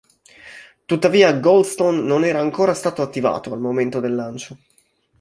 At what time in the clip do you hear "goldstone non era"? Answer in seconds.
1.39-2.39